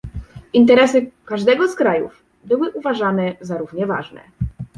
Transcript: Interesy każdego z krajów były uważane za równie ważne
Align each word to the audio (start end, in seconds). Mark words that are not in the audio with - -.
Interesy 0.53 1.11
każdego 1.25 1.67
z 1.67 1.75
krajów 1.75 2.23
były 2.45 2.71
uważane 2.71 3.35
za 3.41 3.57
równie 3.57 3.85
ważne 3.85 4.21